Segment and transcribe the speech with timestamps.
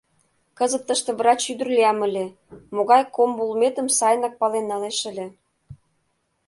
[0.57, 2.25] Кызыт тыште врач ӱдыр лиям ыле,
[2.75, 5.27] могай комбо улметым сайынак пален налеш ыле.